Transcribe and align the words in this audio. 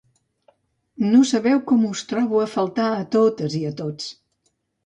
No 1.09 1.19
sabeu 1.33 1.61
com 1.73 1.85
us 1.89 2.03
trobo 2.13 2.41
a 2.41 2.49
faltar 2.57 2.89
a 2.97 3.07
totes 3.19 3.61
i 3.63 3.65
a 3.73 3.75
tots. 3.83 4.13